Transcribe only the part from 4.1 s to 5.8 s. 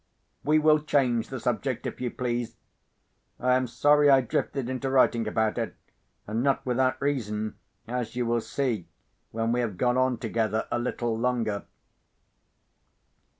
drifted into writing about it;